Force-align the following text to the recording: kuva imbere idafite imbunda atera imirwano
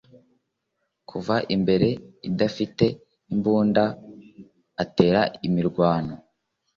kuva 1.09 1.35
imbere 1.55 1.89
idafite 2.29 2.85
imbunda 3.33 3.83
atera 4.83 5.21
imirwano 5.47 6.15